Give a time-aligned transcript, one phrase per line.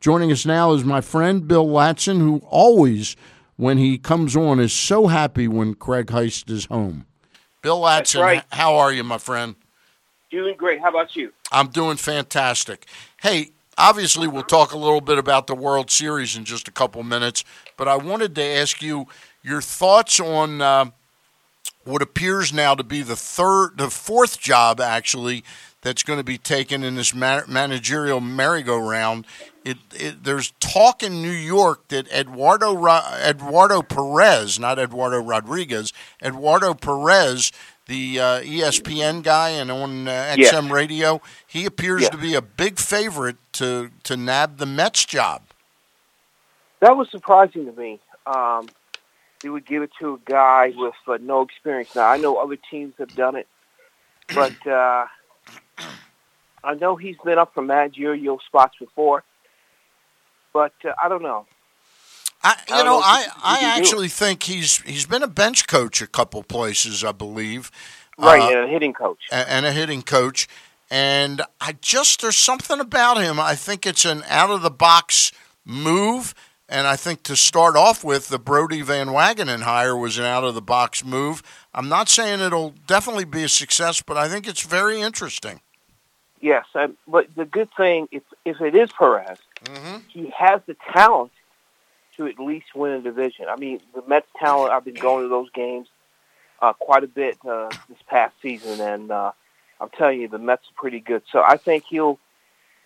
[0.00, 3.16] Joining us now is my friend Bill Ladson, who always,
[3.56, 7.04] when he comes on, is so happy when Craig Heist is home.
[7.60, 8.42] Bill Ladson, right.
[8.50, 9.56] how are you, my friend?
[10.30, 10.80] Doing great.
[10.80, 11.32] How about you?
[11.52, 12.86] I'm doing fantastic.
[13.20, 17.02] Hey, obviously, we'll talk a little bit about the World Series in just a couple
[17.02, 17.44] minutes,
[17.76, 19.06] but I wanted to ask you
[19.42, 20.86] your thoughts on uh,
[21.84, 25.44] what appears now to be the third, the fourth job, actually,
[25.82, 29.26] that's going to be taken in this managerial merry-go-round.
[29.64, 35.92] It, it, there's talk in New York that Eduardo Eduardo Perez, not Eduardo Rodriguez,
[36.22, 37.52] Eduardo Perez,
[37.86, 42.78] the uh, ESPN guy and on uh, XM radio, he appears to be a big
[42.78, 45.42] favorite to to nab the Mets job.
[46.78, 48.00] That was surprising to me.
[48.26, 48.68] Um,
[49.42, 51.94] they would give it to a guy with uh, no experience.
[51.94, 53.48] Now I know other teams have done it,
[54.34, 55.06] but uh,
[56.62, 59.24] I know he's been up for managerial spots before.
[60.52, 61.46] But uh, I don't know.
[62.42, 66.00] I, you I know, know I, I actually think he's he's been a bench coach
[66.00, 67.70] a couple places, I believe,
[68.18, 69.18] Right, uh, and a hitting coach.
[69.30, 70.48] and a hitting coach.
[70.90, 73.38] And I just there's something about him.
[73.38, 75.32] I think it's an out of the box
[75.66, 76.34] move,
[76.68, 80.42] and I think to start off with, the Brodie Van Wagenen hire was an out
[80.42, 81.42] of the box move.
[81.74, 85.60] I'm not saying it'll definitely be a success, but I think it's very interesting.
[86.40, 89.98] Yes, I, but the good thing, if if it is Perez, Mm-hmm.
[90.08, 91.32] he has the talent
[92.16, 93.44] to at least win a division.
[93.48, 94.72] I mean, the Mets talent.
[94.72, 95.86] I've been going to those games
[96.62, 99.32] uh, quite a bit uh, this past season, and uh,
[99.78, 101.22] I'm telling you, the Mets are pretty good.
[101.30, 102.18] So I think he'll,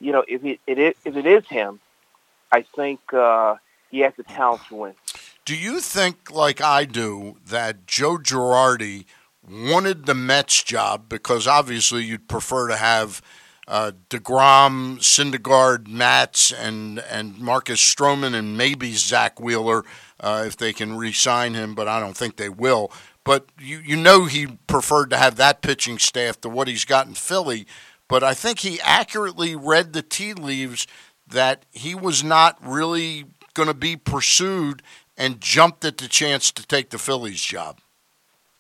[0.01, 1.79] you know, if it, it is, if it is him,
[2.51, 3.55] I think uh,
[3.91, 4.95] he has the talent to win.
[5.45, 9.05] Do you think, like I do, that Joe Girardi
[9.49, 13.23] wanted the Mets job because obviously you'd prefer to have
[13.67, 19.85] uh, Degrom, Syndergaard, Matz, and and Marcus Stroman, and maybe Zack Wheeler
[20.21, 22.93] uh, if they can re-sign him, but I don't think they will.
[23.25, 27.07] But you you know he preferred to have that pitching staff to what he's got
[27.07, 27.67] in Philly.
[28.07, 30.87] But I think he accurately read the tea leaves
[31.27, 34.83] that he was not really going to be pursued
[35.17, 37.81] and jumped at the chance to take the Phillies job.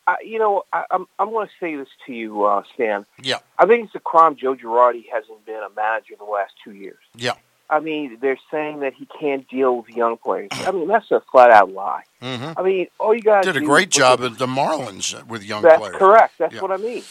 [0.06, 3.06] I, you know, I, I'm I'm going to say this to you, uh, Stan.
[3.22, 3.38] Yeah.
[3.58, 6.98] I think it's a crime Joe Girardi hasn't been a manager the last two years.
[7.16, 7.32] Yeah.
[7.70, 10.50] I mean, they're saying that he can't deal with young players.
[10.52, 12.02] I mean, that's a flat out lie.
[12.20, 15.62] hmm I mean, all you guys Did a great job at the Marlins with young
[15.62, 15.96] That's players.
[15.96, 16.34] correct.
[16.38, 16.60] That's Yeah.
[16.60, 17.02] what I mean.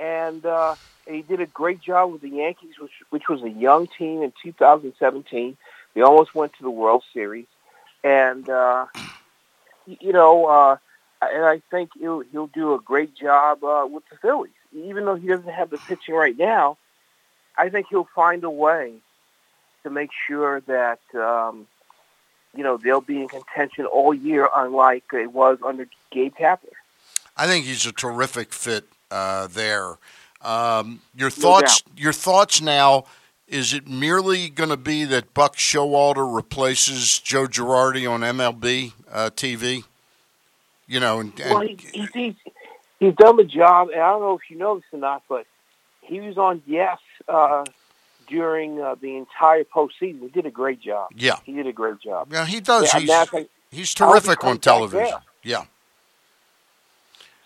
[0.00, 0.76] And uh,
[1.06, 4.32] he did a great job with the Yankees, which which was a young team in
[4.42, 5.58] 2017.
[5.94, 7.46] They almost went to the World Series,
[8.02, 8.86] and uh,
[9.86, 10.76] you know, uh,
[11.22, 14.52] and I think he'll he'll do a great job uh, with the Phillies.
[14.74, 16.76] Even though he doesn't have the pitching right now,
[17.56, 18.94] I think he'll find a way
[19.82, 21.66] to make sure that um,
[22.56, 26.72] you know they'll be in contention all year, unlike it was under Gabe Kapler.
[27.36, 29.96] I think he's a terrific fit uh, there.
[30.42, 31.82] Um, your No thoughts?
[31.96, 33.04] your thoughts now?
[33.46, 39.30] Is it merely going to be that Buck Showalter replaces Joe Girardi on MLB uh,
[39.34, 39.82] TV?
[40.90, 42.34] You know, and, and Well, he, he's, he's
[42.98, 45.46] he's done the job, and I don't know if you know this or not, but
[46.02, 47.64] he was on Yes uh,
[48.26, 50.20] during uh, the entire postseason.
[50.22, 51.10] He did a great job.
[51.16, 52.32] yeah, He did a great job.
[52.32, 52.92] yeah, he does.
[52.92, 55.16] Yeah, he's he's I hope he terrific on television.
[55.44, 55.64] Yeah.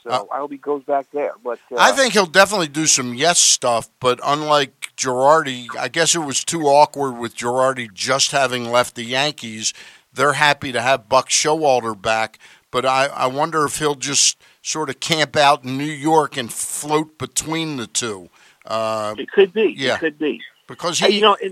[0.02, 1.32] So Uh, I hope he goes back there.
[1.42, 6.14] But uh, I think he'll definitely do some yes stuff, but unlike Girardi, I guess
[6.14, 9.74] it was too awkward with Girardi just having left the Yankees.
[10.12, 12.38] They're happy to have Buck Showalter back,
[12.74, 16.52] but I, I wonder if he'll just sort of camp out in New York and
[16.52, 18.30] float between the two.
[18.66, 19.76] Uh, it could be.
[19.78, 19.94] yeah.
[19.94, 20.40] It could be.
[20.66, 21.50] because Hey, you know, Go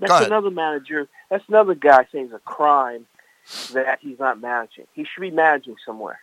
[0.00, 1.10] that's another manager.
[1.28, 3.06] That's another guy saying it's a crime
[3.74, 4.86] that he's not managing.
[4.94, 6.20] He should be managing somewhere.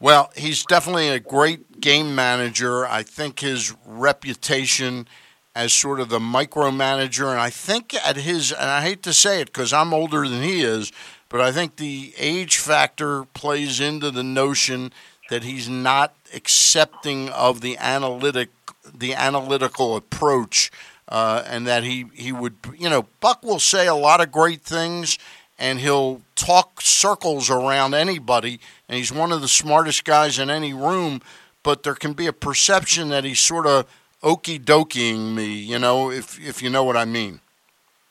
[0.00, 2.86] Well, he's definitely a great game manager.
[2.86, 5.06] I think his reputation
[5.54, 9.42] as sort of the micromanager, and I think at his, and I hate to say
[9.42, 10.92] it because I'm older than he is,
[11.32, 14.92] but I think the age factor plays into the notion
[15.30, 18.50] that he's not accepting of the analytic,
[18.94, 20.70] the analytical approach,
[21.08, 24.60] uh, and that he he would, you know, Buck will say a lot of great
[24.60, 25.18] things
[25.58, 28.58] and he'll talk circles around anybody,
[28.88, 31.22] and he's one of the smartest guys in any room.
[31.62, 33.86] But there can be a perception that he's sort of
[34.22, 37.40] okey dokeying me, you know, if if you know what I mean.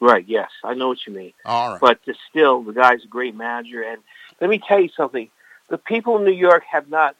[0.01, 0.25] Right.
[0.27, 1.33] Yes, I know what you mean.
[1.45, 1.79] All right.
[1.79, 1.99] But
[2.29, 3.83] still, the guy's a great manager.
[3.83, 4.01] And
[4.41, 5.29] let me tell you something:
[5.69, 7.15] the people in New York have not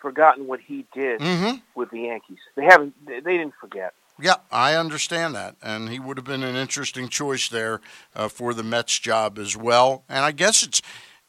[0.00, 1.56] forgotten what he did Mm-hmm.
[1.74, 2.38] with the Yankees.
[2.54, 2.94] They haven't.
[3.06, 3.94] They didn't forget.
[4.20, 7.80] Yeah, I understand that, and he would have been an interesting choice there
[8.14, 10.04] uh, for the Mets job as well.
[10.08, 10.80] And I guess it's,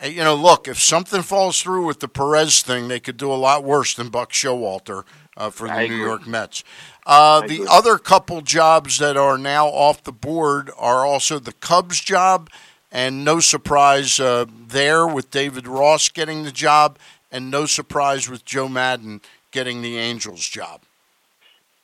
[0.02, 3.30] uh, you know, look, if something falls through with the Perez thing, they could do
[3.30, 5.04] a lot worse than Buck Showalter
[5.38, 6.06] uh, for the I New agree.
[6.06, 6.64] York Mets.
[7.06, 7.68] Uh, the agree.
[7.70, 12.50] other couple jobs that are now off the board are also the Cubs job,
[12.92, 16.98] and no surprise uh, there with David Ross getting the job,
[17.32, 20.82] and no surprise with Joe Maddon getting the Angels job.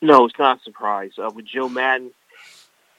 [0.02, 1.12] No, it's not a surprise.
[1.18, 2.12] Uh, with Joe Maddon,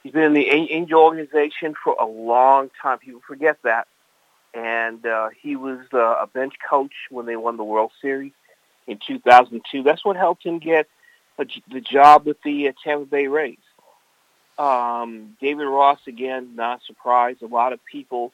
[0.03, 2.99] he's been in the Angel organization for a long time.
[2.99, 3.89] People forget that.
[4.55, 8.33] And uh, he was uh, a bench coach when they won the World Series
[8.87, 9.83] in 2002.
[9.83, 10.87] That's what helped him get
[11.39, 13.59] a, the job with the uh, Tampa Bay Rays.
[14.59, 17.43] Um, David Ross, again, not surprised.
[17.43, 18.33] A lot of people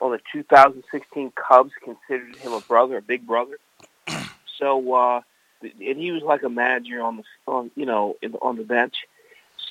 [0.00, 3.58] on the 2016 Cubs considered him a brother, a big brother.
[4.58, 5.22] So, uh,
[5.62, 8.94] and he was like a manager on the on you know in, on the bench.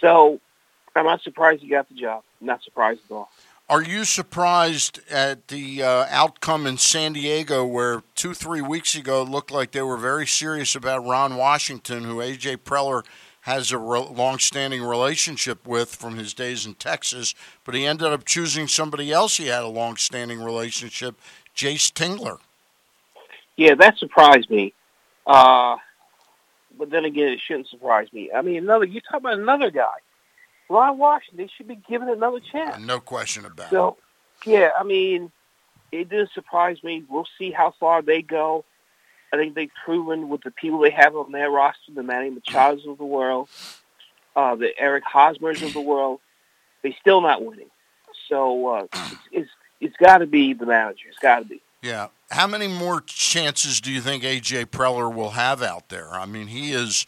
[0.02, 0.42] So
[0.96, 2.24] I'm not surprised he got the job.
[2.42, 3.32] Not surprised at all.
[3.72, 9.22] Are you surprised at the uh, outcome in San Diego, where two, three weeks ago
[9.22, 13.06] it looked like they were very serious about Ron Washington, who AJ Preller
[13.44, 17.34] has a re- long-standing relationship with from his days in Texas,
[17.64, 21.16] but he ended up choosing somebody else he had a long-standing relationship,
[21.56, 22.40] Jayce Tingler.
[23.56, 24.74] Yeah, that surprised me.
[25.26, 25.78] Uh,
[26.78, 28.32] but then again, it shouldn't surprise me.
[28.36, 29.96] I mean, another you talk about another guy,
[30.72, 31.46] Ron Washington.
[31.46, 32.80] They should be given another chance.
[32.80, 33.72] No question about it.
[33.72, 33.98] So,
[34.46, 35.32] yeah, I mean,
[35.92, 37.04] it didn't surprise me.
[37.10, 38.66] We'll see how far they go.
[39.34, 42.90] I think they've proven with the people they have on their roster, the Manny Machados
[42.90, 43.48] of the world,
[44.36, 46.20] uh, the Eric Hosmers of the world,
[46.82, 47.70] they still not winning.
[48.28, 51.08] So uh, it's it's, it's got to be the manager.
[51.10, 51.62] It's got to be.
[51.82, 52.08] Yeah.
[52.30, 56.10] How many more chances do you think AJ Preller will have out there?
[56.12, 57.06] I mean, he is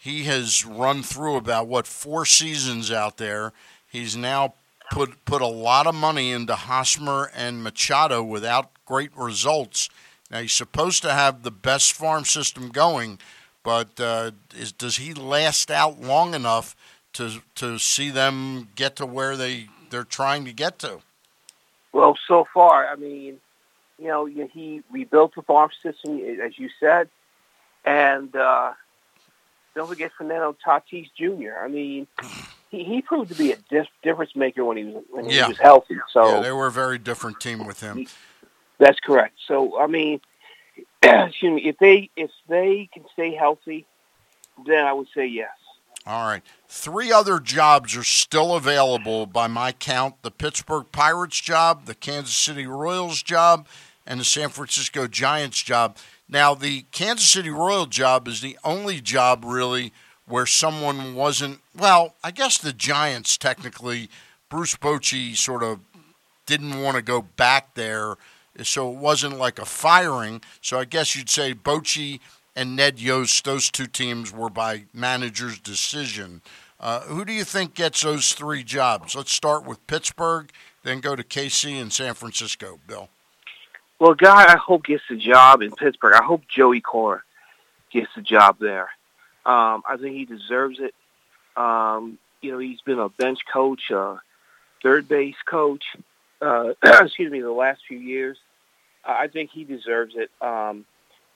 [0.00, 3.52] he has run through about what four seasons out there.
[3.86, 4.54] He's now
[4.90, 9.90] put put a lot of money into Hosmer and Machado without great results.
[10.30, 13.18] Now he's supposed to have the best farm system going,
[13.62, 16.74] but uh, is, does he last out long enough
[17.12, 21.00] to to see them get to where they they're trying to get to?
[21.92, 23.38] Well, so far, I mean,
[23.98, 27.10] you know, he rebuilt the farm system, as you said,
[27.84, 28.72] and uh,
[29.74, 31.52] don't forget Fernando Tatis Jr.
[31.62, 32.06] I mean,
[32.70, 35.58] he, he proved to be a dis- difference maker when he was when he was
[35.58, 35.96] healthy.
[36.12, 38.06] So yeah, they were a very different team with him.
[38.78, 39.36] that's correct.
[39.46, 40.20] So I mean,
[41.02, 43.86] excuse me, if they if they can stay healthy,
[44.66, 45.50] then I would say yes.
[46.06, 46.42] All right.
[46.66, 52.34] Three other jobs are still available by my count the Pittsburgh Pirates job, the Kansas
[52.34, 53.66] City Royals job,
[54.10, 55.96] and the San Francisco Giants job.
[56.28, 59.92] Now, the Kansas City Royal job is the only job really
[60.26, 64.10] where someone wasn't, well, I guess the Giants technically,
[64.48, 65.78] Bruce Bochy sort of
[66.44, 68.16] didn't want to go back there,
[68.64, 70.42] so it wasn't like a firing.
[70.60, 72.18] So I guess you'd say Bochy
[72.56, 76.42] and Ned Yost, those two teams were by manager's decision.
[76.80, 79.14] Uh, who do you think gets those three jobs?
[79.14, 80.50] Let's start with Pittsburgh,
[80.82, 82.80] then go to KC and San Francisco.
[82.88, 83.08] Bill.
[84.00, 86.14] Well, guy I hope gets the job in Pittsburgh.
[86.14, 87.22] I hope Joey Cora
[87.92, 88.88] gets the job there.
[89.44, 90.94] Um, I think he deserves it.
[91.54, 94.16] Um, you know, he's been a bench coach, uh,
[94.82, 95.84] third base coach.
[96.40, 98.38] Uh, excuse me, the last few years.
[99.04, 100.30] I think he deserves it.
[100.40, 100.86] Um,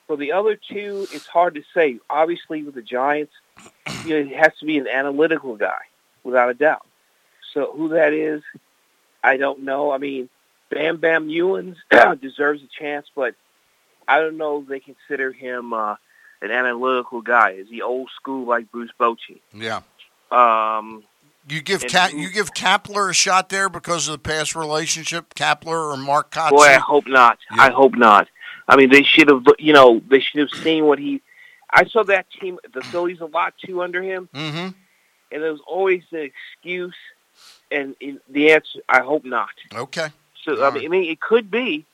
[0.07, 1.99] for the other two, it's hard to say.
[2.09, 3.33] Obviously, with the Giants,
[4.05, 5.81] you know, it has to be an analytical guy,
[6.23, 6.85] without a doubt.
[7.53, 8.41] So who that is,
[9.23, 9.91] I don't know.
[9.91, 10.29] I mean,
[10.69, 11.77] Bam Bam Meulens
[12.21, 13.35] deserves a chance, but
[14.07, 15.95] I don't know if they consider him uh,
[16.41, 17.51] an analytical guy.
[17.51, 19.39] Is he old school like Bruce Bochy?
[19.53, 19.81] Yeah.
[20.31, 21.03] Um,
[21.47, 25.93] You give Ka- you give Kapler a shot there because of the past relationship, Kapler
[25.93, 26.51] or Mark Kotsay?
[26.51, 27.37] boy, I hope not.
[27.55, 27.63] Yeah.
[27.63, 28.27] I hope not.
[28.67, 31.21] I mean, they should have, you know, they should have seen what he.
[31.71, 34.69] I saw that team, the Phillies, a lot too under him, mm-hmm.
[35.31, 36.95] and there was always the excuse,
[37.69, 37.95] and
[38.29, 39.49] the answer, I hope not.
[39.73, 40.07] Okay.
[40.45, 41.85] So I mean, I mean, it could be,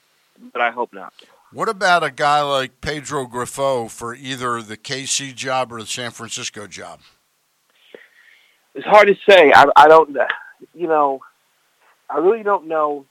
[0.54, 1.14] but I hope not.
[1.54, 6.12] What about a guy like Pedro Grifol for either the KC job or the San
[6.12, 7.02] Francisco job?
[8.74, 9.52] It's hard to say.
[9.54, 10.16] I, I don't,
[10.74, 11.22] you know,
[12.10, 13.06] I really don't know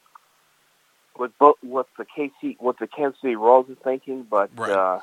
[1.17, 1.33] what
[1.63, 4.71] what the KC what the Kansas City Royals are thinking, but Right.
[4.71, 5.01] uh,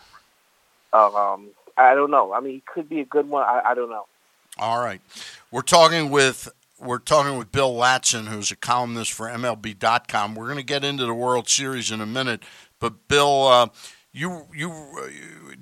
[0.94, 2.34] um, I don't know.
[2.34, 3.44] I mean, it could be a good one.
[3.44, 4.08] I, I don't know.
[4.58, 5.02] All right,
[5.52, 6.50] we're talking with
[6.80, 10.36] we're talking with Bill Ladson, who's a columnist for MLB.com.
[10.36, 12.44] We're going to get into the World Series in a minute,
[12.80, 13.68] but Bill, uh,
[14.12, 14.74] you you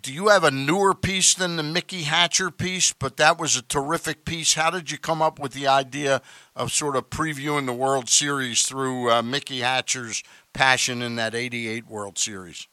[0.02, 2.94] do you have a newer piece than the Mickey Hatcher piece?
[2.94, 4.54] But that was a terrific piece.
[4.54, 6.22] How did you come up with the idea
[6.56, 11.88] of sort of previewing the World Series through uh, Mickey Hatcher's passion in that '88
[11.88, 12.68] World Series?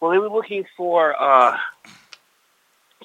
[0.00, 1.56] Well, they were looking for uh,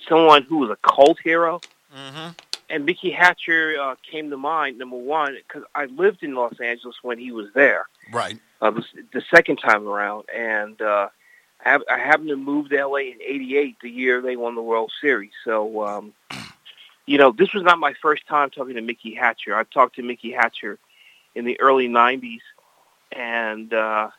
[0.07, 1.61] someone who was a cult hero.
[1.95, 2.29] Mm-hmm.
[2.71, 6.95] And Mickey Hatcher uh, came to mind, number one, because I lived in Los Angeles
[7.01, 7.87] when he was there.
[8.13, 8.39] Right.
[8.61, 10.29] Uh, the, the second time around.
[10.33, 11.09] And uh,
[11.65, 14.89] I, I happened to move to LA in 88, the year they won the World
[15.01, 15.31] Series.
[15.43, 16.13] So, um,
[17.05, 19.53] you know, this was not my first time talking to Mickey Hatcher.
[19.53, 20.79] I talked to Mickey Hatcher
[21.35, 22.39] in the early 90s,
[23.11, 24.11] and uh,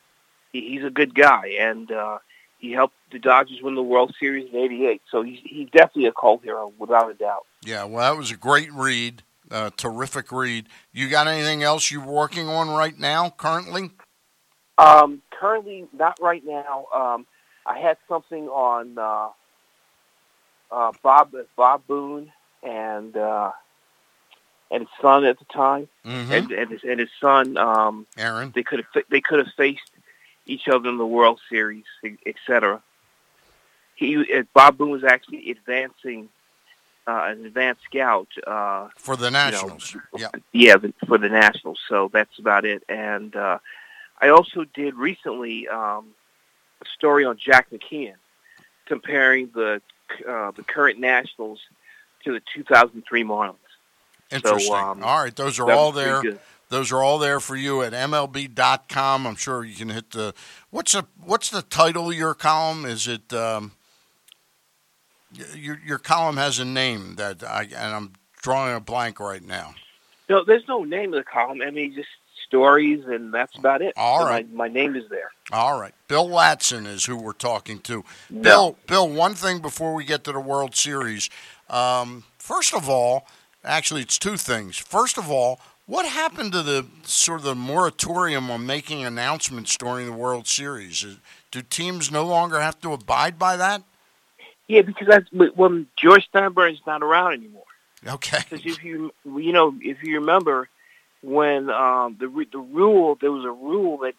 [0.52, 1.56] he, he's a good guy.
[1.58, 2.18] And uh,
[2.62, 6.12] he helped the Dodgers win the World Series in '88, so he's he's definitely a
[6.12, 7.44] cult hero without a doubt.
[7.64, 10.68] Yeah, well, that was a great read, uh, terrific read.
[10.92, 13.90] You got anything else you're working on right now, currently?
[14.78, 16.86] Um, currently, not right now.
[16.94, 17.26] Um,
[17.66, 19.28] I had something on uh,
[20.70, 23.50] uh, Bob Bob Boone and uh,
[24.70, 26.32] and his son at the time, mm-hmm.
[26.32, 28.52] and, and, his, and his son um, Aaron.
[28.54, 29.90] They could have they could have faced
[30.46, 31.84] each other in the World Series,
[32.26, 32.82] etc.
[33.94, 36.28] He uh, Bob Boone was actually advancing
[37.06, 39.94] uh, an advanced scout uh, for the Nationals.
[39.94, 41.78] You know, yeah, yeah, for the Nationals.
[41.88, 42.82] So that's about it.
[42.88, 43.58] And uh,
[44.20, 46.08] I also did recently um,
[46.80, 48.14] a story on Jack McKeon,
[48.86, 49.80] comparing the
[50.28, 51.60] uh, the current Nationals
[52.24, 53.56] to the 2003 Marlins.
[54.30, 54.72] Interesting.
[54.72, 56.22] So, um, all right, those are all there.
[56.72, 59.26] Those are all there for you at MLB.com.
[59.26, 60.32] I'm sure you can hit the
[60.70, 62.86] what's the what's the title of your column?
[62.86, 63.72] Is it um,
[65.54, 69.74] your your column has a name that I and I'm drawing a blank right now.
[70.30, 71.60] No, there's no name of the column.
[71.60, 72.08] I mean, just
[72.46, 73.92] stories, and that's about it.
[73.98, 75.30] All so right, my, my, name is there.
[75.52, 78.02] All right, Bill Ladson is who we're talking to.
[78.30, 78.42] No.
[78.42, 79.08] Bill, Bill.
[79.10, 81.28] One thing before we get to the World Series.
[81.68, 83.26] Um, first of all,
[83.62, 84.78] actually, it's two things.
[84.78, 90.06] First of all what happened to the sort of the moratorium on making announcements during
[90.06, 91.04] the World Series?
[91.50, 93.82] Do teams no longer have to abide by that?
[94.68, 97.64] Yeah, because that's when George Steinbrenner's not around anymore.
[98.06, 98.38] Okay.
[98.48, 100.68] Because if you you know if you remember
[101.22, 104.14] when um, the the rule there was a rule that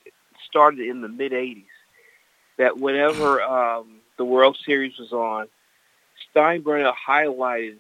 [0.48, 1.66] started in the mid '80s
[2.58, 5.48] that whenever um, the World Series was on,
[6.34, 7.78] Steinbrenner highlighted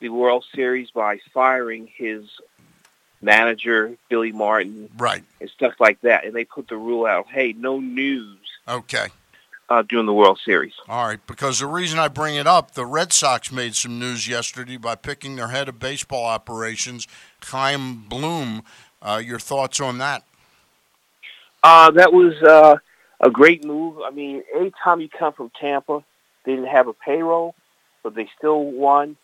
[0.00, 2.24] the World Series by firing his
[3.20, 6.24] manager, Billy Martin, right, and stuff like that.
[6.24, 8.38] And they put the rule out: hey, no news.
[8.66, 9.08] Okay.
[9.70, 10.72] Uh, during the World Series.
[10.88, 14.26] All right, because the reason I bring it up, the Red Sox made some news
[14.26, 17.06] yesterday by picking their head of baseball operations,
[17.42, 18.62] Chaim Bloom.
[19.02, 20.22] Uh, your thoughts on that?
[21.62, 22.76] Uh, that was uh,
[23.20, 24.00] a great move.
[24.00, 26.02] I mean, anytime you come from Tampa,
[26.44, 27.54] they didn't have a payroll,
[28.02, 29.16] but they still won,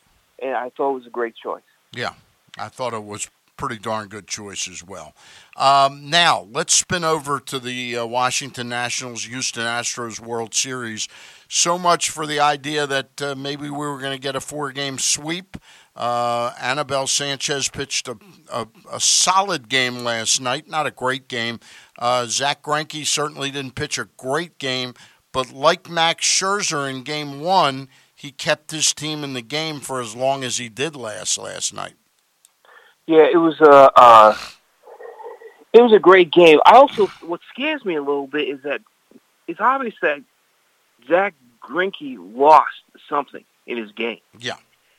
[0.43, 1.63] and I thought it was a great choice.
[1.95, 2.13] Yeah,
[2.59, 5.15] I thought it was pretty darn good choice as well.
[5.57, 11.09] Um, now, let's spin over to the uh, Washington Nationals Houston Astros World Series.
[11.49, 14.73] So much for the idea that uh, maybe we were going to get a four
[14.73, 15.57] game sweep.
[15.95, 18.17] Uh, Anibal Sanchez pitched a,
[18.53, 21.61] a, a, solid game last night, not a great game.
[21.97, 24.95] Uh, Zack Greinke certainly didn't pitch a great game,
[25.31, 30.01] but like Max Scherzer in game one, he kept his team in the game for
[30.01, 31.95] as long as he did last last night.
[33.07, 34.37] Yeah, it was a uh,
[35.73, 36.61] it was a great game.
[36.65, 38.81] I also what scares me a little bit is that
[39.47, 40.21] it's obvious that
[41.09, 44.21] Zack Greinke lost something in his game.
[44.39, 44.57] Yeah,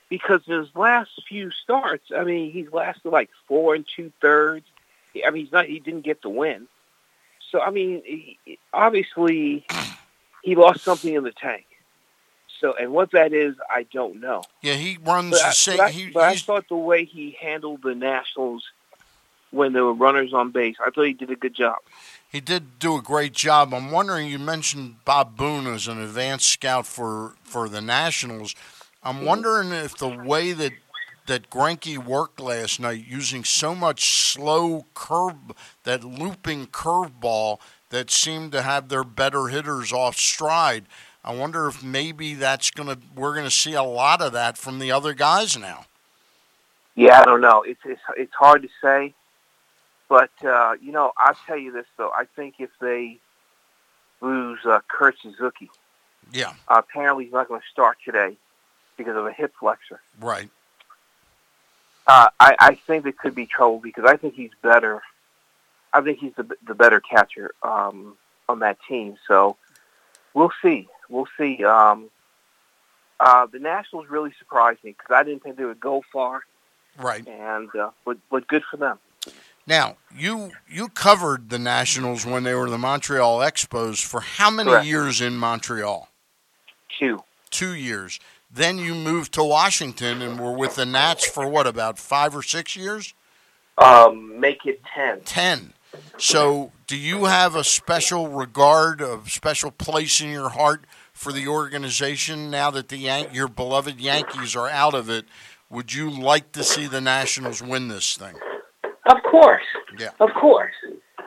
[0.09, 4.65] because his last few starts, I mean, he's lasted like four and two thirds.
[5.25, 6.67] I mean, he's not he didn't get the win.
[7.51, 9.65] So I mean, he, obviously,
[10.43, 11.65] he lost something in the tank.
[12.61, 14.43] So, and what that is, I don't know.
[14.61, 15.77] Yeah, he runs but the I, same.
[15.77, 18.63] But, I, he, but I thought the way he handled the Nationals
[19.51, 21.77] when there were runners on base, I thought he did a good job.
[22.29, 23.73] He did do a great job.
[23.73, 24.27] I'm wondering.
[24.27, 28.55] You mentioned Bob Boone as an advanced scout for for the Nationals.
[29.03, 29.25] I'm Mm-hmm.
[29.25, 30.73] wondering if the way that
[31.27, 35.35] that Greinke worked last night, using so much slow curve,
[35.83, 37.59] that looping curveball
[37.89, 40.85] that seemed to have their better hitters off stride.
[41.25, 44.91] I wonder if maybe that's gonna we're gonna see a lot of that from the
[44.91, 45.85] other guys now.
[46.93, 47.63] Yeah, I don't know.
[47.63, 49.15] It's it's it's hard to say,
[50.07, 52.11] but uh, you know, I'll tell you this though.
[52.15, 53.17] I think if they
[54.21, 55.71] lose uh, Kurt Suzuki,
[56.31, 58.37] yeah, uh, apparently he's not going to start today
[58.95, 59.99] because of a hip flexor.
[60.21, 60.51] Right.
[62.05, 65.01] Uh, I I think there could be trouble because I think he's better.
[65.91, 68.15] I think he's the the better catcher um,
[68.47, 69.17] on that team.
[69.27, 69.57] So
[70.35, 70.87] we'll see.
[71.09, 71.63] We'll see.
[71.63, 72.09] Um,
[73.19, 76.41] uh, the Nationals really surprised me because I didn't think they would go far.
[76.97, 77.27] Right.
[77.27, 78.99] And uh, but but good for them.
[79.67, 84.69] Now you you covered the Nationals when they were the Montreal Expos for how many
[84.69, 84.85] Correct.
[84.85, 86.09] years in Montreal?
[86.99, 87.23] Two.
[87.49, 88.19] Two years.
[88.51, 92.43] Then you moved to Washington and were with the Nats for what about five or
[92.43, 93.13] six years?
[93.77, 95.19] Um, make it ten.
[95.21, 95.73] Ten.
[96.17, 100.85] So, do you have a special regard, a special place in your heart
[101.15, 105.25] for the organization now that the Yan- your beloved Yankees are out of it?
[105.69, 108.35] Would you like to see the Nationals win this thing?
[109.05, 109.63] Of course.
[109.97, 110.09] Yeah.
[110.19, 110.73] Of course.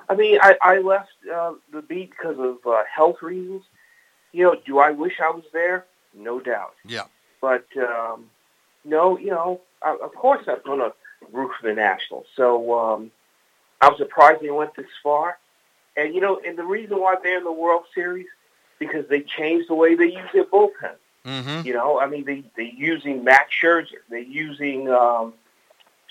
[0.08, 3.62] I mean, I, I left uh, the beat because of uh, health reasons.
[4.32, 5.86] You know, do I wish I was there?
[6.14, 6.74] No doubt.
[6.84, 7.04] Yeah.
[7.40, 8.26] But um,
[8.84, 10.92] no, you know, I, of course I'm going to
[11.32, 12.26] root for the Nationals.
[12.36, 13.10] So um,
[13.80, 15.38] I was surprised they went this far.
[15.96, 18.26] And you know, and the reason why they're in the World Series
[18.78, 20.94] because they changed the way they use their bullpen.
[21.24, 21.66] Mm-hmm.
[21.66, 25.34] You know, I mean, they they're using Max Scherzer, they're using um,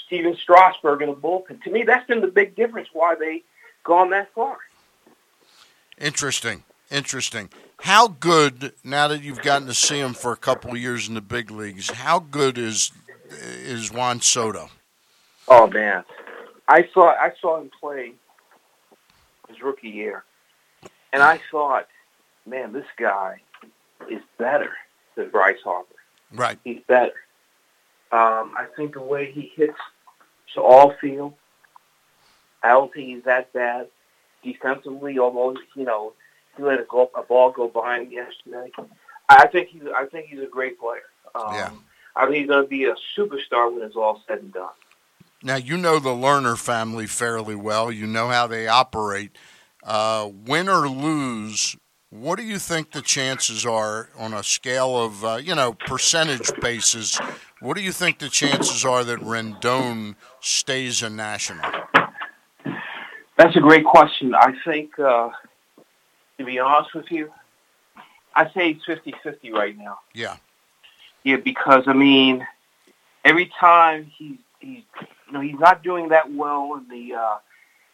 [0.06, 1.62] Stephen Strasburg in the bullpen.
[1.64, 3.44] To me, that's been the big difference why they
[3.84, 4.58] gone that far.
[6.00, 6.64] Interesting.
[6.90, 7.50] Interesting.
[7.82, 11.16] How good now that you've gotten to see him for a couple of years in
[11.16, 11.90] the big leagues?
[11.90, 12.92] How good is
[13.30, 14.70] is Juan Soto?
[15.48, 16.04] Oh man,
[16.68, 18.14] I saw I saw him play
[19.50, 20.24] his rookie year,
[21.12, 21.88] and I thought,
[22.48, 23.42] man, this guy
[24.10, 24.72] is better
[25.16, 25.96] than Bryce Harper.
[26.34, 26.60] Right.
[26.64, 27.14] He's better.
[28.12, 29.78] Um, I think the way he hits
[30.54, 31.34] to all field,
[32.64, 33.88] I don't think he's that bad
[34.44, 35.20] defensively.
[35.20, 36.14] Although you know
[36.56, 36.86] he let a,
[37.16, 38.72] a ball go by him yesterday,
[39.30, 41.02] I think he's I think he's a great player.
[41.36, 41.72] Um, Yeah.
[42.16, 44.70] I think he's going to be a superstar when it's all said and done.
[45.44, 47.92] Now you know the Lerner family fairly well.
[47.92, 49.38] You know how they operate.
[49.84, 51.78] Uh, win or lose,
[52.20, 56.52] what do you think the chances are on a scale of uh, you know percentage
[56.62, 57.20] basis?
[57.60, 61.70] What do you think the chances are that Rendon stays a national?
[63.38, 64.34] That's a great question.
[64.34, 65.30] I think, uh,
[66.38, 67.32] to be honest with you,
[68.36, 70.00] I say it's 50-50 right now.
[70.14, 70.38] Yeah,
[71.24, 72.46] Yeah, because I mean,
[73.24, 74.84] every time he's he's
[75.28, 77.38] you know he's not doing that well in the uh,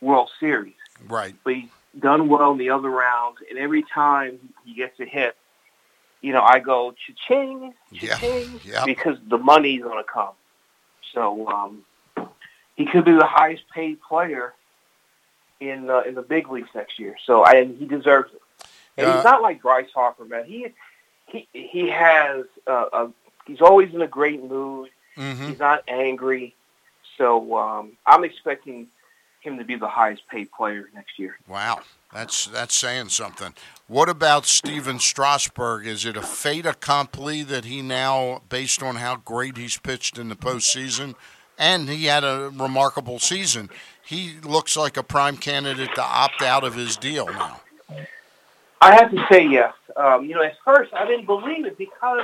[0.01, 0.75] World Series,
[1.07, 1.35] right.
[1.43, 5.35] but he's done well in the other rounds, and every time he gets a hit,
[6.21, 8.85] you know, I go cha-ching, cha-ching, yeah.
[8.85, 10.33] because the money's going to come.
[11.13, 11.85] So um,
[12.75, 14.53] he could be the highest paid player
[15.59, 17.15] in uh, in the big leagues next year.
[17.25, 18.41] So I, and he deserves it.
[18.97, 19.15] And Yeah.
[19.15, 20.45] he's not like Bryce Harper, man.
[20.45, 20.67] He
[21.27, 23.09] he he has uh, a
[23.45, 24.89] he's always in a great mood.
[25.15, 26.55] hmm He's not angry.
[27.17, 28.87] So um, I'm expecting
[29.43, 31.37] him to be the highest paid player next year.
[31.47, 31.81] Wow,
[32.13, 33.53] that's that's saying something.
[33.87, 35.85] What about Stephen Strasburg?
[35.85, 40.29] Is it a fait accompli that he now, based on how great he's pitched in
[40.29, 41.15] the postseason,
[41.57, 43.69] and he had a remarkable season,
[44.03, 47.61] he looks like a prime candidate to opt out of his deal now.
[48.81, 49.73] I have to say yes.
[49.95, 52.23] Um, you know, at first I didn't believe it because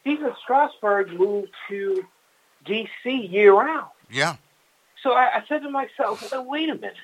[0.00, 2.04] Stephen Strasburg moved to
[2.64, 3.10] D.C.
[3.10, 3.90] year round.
[4.10, 4.36] Yeah,
[5.04, 6.96] So I, I said to myself, well, "Wait a minute."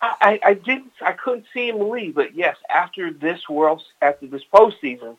[0.00, 0.92] I, I, didn't.
[1.00, 5.16] I couldn't see him leave, but yes, after this world, after this postseason,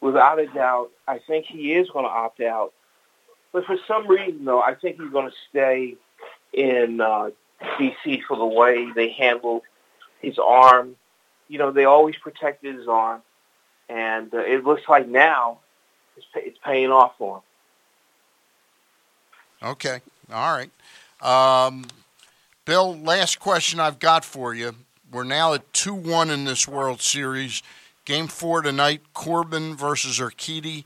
[0.00, 2.72] without a doubt, I think he is going to opt out.
[3.52, 5.96] But for some reason, though, I think he's going to stay
[6.52, 7.30] in uh,
[7.78, 8.22] D.C.
[8.28, 9.62] for the way they handled
[10.20, 10.96] his arm.
[11.48, 13.22] You know, they always protected his arm,
[13.88, 15.58] and uh, it looks like now
[16.16, 17.42] it's, it's paying off for him.
[19.70, 20.00] Okay.
[20.32, 20.70] All right.
[21.22, 21.86] Um,
[22.64, 24.74] Bill, last question I've got for you.
[25.10, 27.62] We're now at 2 1 in this World Series.
[28.04, 30.84] Game four tonight Corbin versus Urquidy.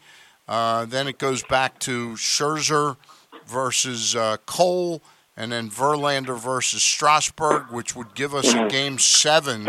[0.48, 2.96] Uh, then it goes back to Scherzer
[3.46, 5.03] versus uh, Cole,
[5.37, 9.68] and then Verlander versus Strasburg, which would give us a game seven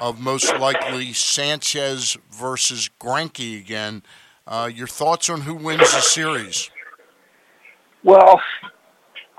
[0.00, 4.02] of most likely Sanchez versus Greinke again.
[4.46, 6.70] Uh, your thoughts on who wins the series?
[8.02, 8.40] Well,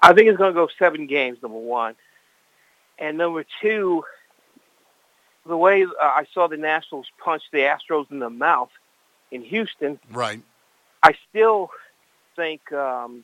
[0.02, 1.38] I think it's going to go seven games.
[1.42, 1.96] Number one,
[2.98, 4.04] and number two,
[5.46, 8.70] the way uh, I saw the Nationals punch the Astros in the mouth
[9.32, 10.42] in Houston, Right.
[11.04, 11.72] I still
[12.36, 13.24] think um,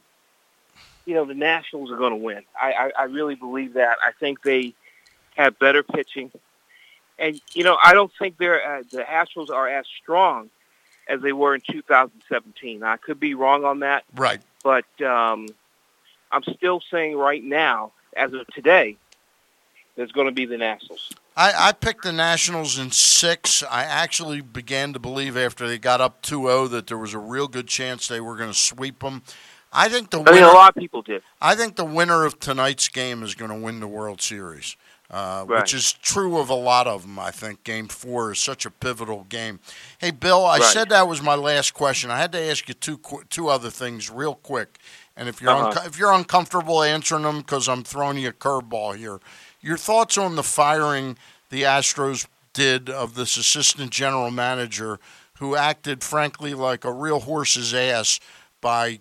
[1.05, 2.43] you know the Nationals are going to win.
[2.59, 3.97] I, I, I really believe that.
[4.03, 4.73] I think they
[5.35, 6.31] have better pitching,
[7.19, 10.49] and you know I don't think they're uh, the Astros are as strong
[11.07, 12.83] as they were in 2017.
[12.83, 14.41] I could be wrong on that Right.
[14.63, 15.47] but um,
[16.31, 18.97] I'm still saying right now, as of today,
[19.95, 21.11] there's going to be the Nationals.
[21.35, 23.63] I, I picked the Nationals in six.
[23.63, 27.47] I actually began to believe after they got up 2-0 that there was a real
[27.47, 29.21] good chance they were going to sweep them.
[29.71, 31.21] I think the I mean, winner, a lot of people did.
[31.41, 34.75] I think the winner of tonight's game is going to win the World Series,
[35.11, 35.61] uh, Right.
[35.61, 37.19] which is true of a lot of them.
[37.19, 39.59] I think Game Four is such a pivotal game.
[39.99, 40.63] Hey, Bill, I Right.
[40.63, 42.09] said that was my last question.
[42.09, 44.79] I had to ask you two two other things real quick,
[45.17, 45.67] and if you're Uh-huh.
[45.69, 49.19] unco- if you're uncomfortable answering them because I'm throwing you a curveball here,
[49.61, 51.17] your thoughts on the firing
[51.49, 54.99] the Astros did of this assistant general manager
[55.39, 58.19] who acted frankly like a real horse's ass
[58.61, 58.99] by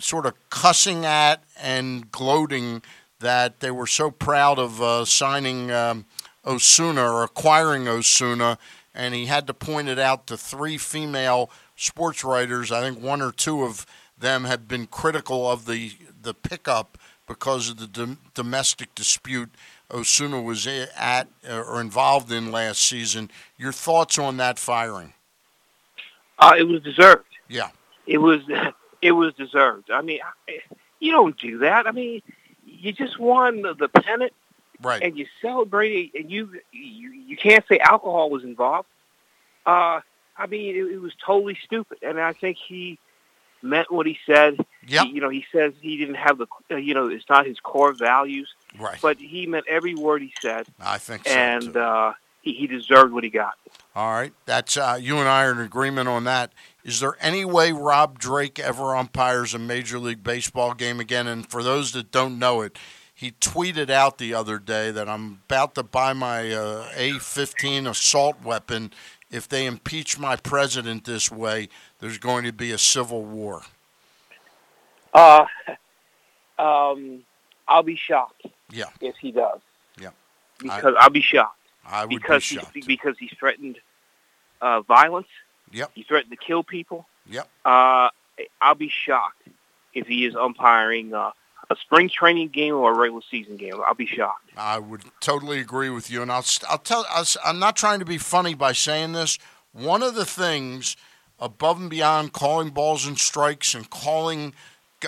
[0.00, 2.82] sort of cussing at and gloating
[3.20, 6.04] that they were so proud of uh, signing um,
[6.44, 8.58] Osuna or acquiring Osuna,
[8.94, 12.70] and he had to point it out to three female sports writers.
[12.70, 13.86] I think one or two of
[14.18, 19.50] them have been critical of the the pickup because of the dom- domestic dispute
[19.92, 23.30] Osuna was at uh, or involved in last season.
[23.56, 25.12] Your thoughts on that firing?
[26.38, 27.24] Uh, it was deserved.
[27.48, 27.68] Yeah.
[28.06, 28.40] It was
[29.02, 29.90] it was deserved.
[29.90, 30.60] I mean, I-
[30.98, 31.86] you don't do that.
[31.86, 32.22] I mean,
[32.64, 34.32] you just won the, the pennant
[34.82, 35.02] Right.
[35.02, 38.88] and you celebrate and you you you can't say alcohol was involved.
[39.66, 40.00] Uh,
[40.38, 42.98] I mean, it, it was totally stupid, and I think he
[43.66, 44.64] meant what he said.
[44.88, 45.06] Yep.
[45.06, 47.58] He- you know, he says he didn't have the uh, you know it's not his
[47.60, 48.48] core values,
[48.78, 48.98] Right.
[49.02, 51.34] but he meant every word he said, I think so.
[51.34, 51.78] and too.
[51.80, 53.54] uh, he, he deserved what he got.
[53.94, 56.52] All right, that's uh, you and I are in agreement on that.
[56.84, 61.26] Is there any way Rob Drake ever umpires a Major League Baseball game again?
[61.26, 62.78] And for those that don't know it,
[63.12, 68.42] he tweeted out the other day that I'm about to buy my uh, A-15 assault
[68.44, 68.92] weapon.
[69.30, 71.68] If they impeach my president this way,
[72.00, 73.62] there's going to be a civil war.
[75.12, 75.46] Uh,
[76.58, 77.22] um,
[77.66, 78.46] I'll be shocked.
[78.70, 78.86] Yeah.
[79.00, 79.60] if he does.
[80.00, 80.10] Yeah.
[80.58, 82.86] because I, will be shocked I would because be he shocked.
[82.86, 83.78] because he threatened
[84.60, 85.28] uh, violence.
[85.72, 85.92] Yep.
[85.94, 87.06] He threatened to kill people.
[87.28, 87.48] Yep.
[87.64, 88.10] Uh,
[88.60, 89.42] I'll be shocked
[89.94, 91.30] if he is umpiring uh,
[91.70, 93.74] a spring training game or a regular season game.
[93.84, 94.50] I'll be shocked.
[94.56, 97.04] I would totally agree with you, and I'll I'll tell.
[97.10, 99.38] I'll, I'm not trying to be funny by saying this.
[99.72, 100.96] One of the things
[101.38, 104.54] above and beyond calling balls and strikes and calling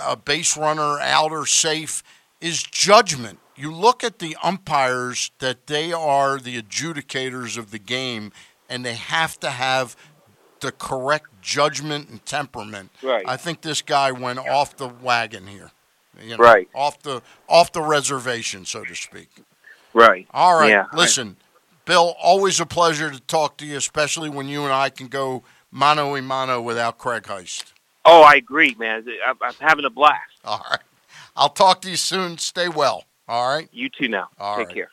[0.03, 2.03] a base runner out or safe
[2.41, 3.38] is judgment.
[3.57, 8.31] You look at the umpires that they are the adjudicators of the game,
[8.69, 9.97] and they have to have
[10.61, 12.91] the correct judgment and temperament.
[13.03, 13.25] Right.
[13.27, 15.73] I think this guy went off the wagon here.
[16.21, 16.69] You know, Right.
[16.75, 19.29] Off the off the reservation, so to speak.
[19.95, 20.27] Right.
[20.33, 20.71] All right.
[20.71, 20.87] Yeah.
[20.93, 21.37] Listen,
[21.85, 25.43] Bill, always a pleasure to talk to you, especially when you and I can go
[25.71, 27.73] mano a mano without Craig Heist.
[28.05, 29.05] Oh, I agree, man.
[29.27, 30.21] I'm, I'm having a blast.
[30.45, 30.81] All right.
[31.37, 32.39] I'll talk to you soon.
[32.39, 33.05] Stay well.
[33.29, 33.69] All right.
[33.73, 34.29] You too now.
[34.39, 34.75] All Take right.
[34.75, 34.87] care.